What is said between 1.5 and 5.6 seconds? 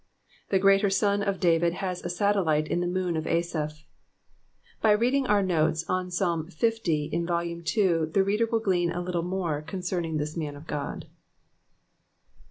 has a saielliie in the nuwn of Asaph. By reading our